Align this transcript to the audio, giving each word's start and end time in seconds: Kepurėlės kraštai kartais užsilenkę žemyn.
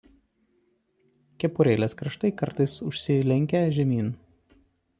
Kepurėlės 1.43 1.95
kraštai 2.01 2.31
kartais 2.41 2.77
užsilenkę 2.89 3.65
žemyn. 3.79 4.13